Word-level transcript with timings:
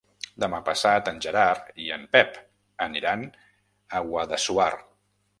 Demà 0.43 0.59
passat 0.67 1.09
en 1.09 1.17
Gerard 1.25 1.67
i 1.83 1.91
en 1.97 2.07
Pep 2.15 2.39
aniran 2.85 3.27
a 3.99 4.01
Guadassuar. 4.07 4.69